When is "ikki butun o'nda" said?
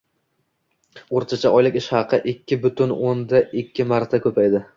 2.33-3.45